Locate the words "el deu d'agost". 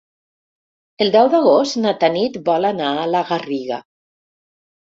1.05-1.77